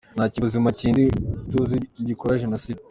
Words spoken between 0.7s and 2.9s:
kindi tuzi gikora jenoside.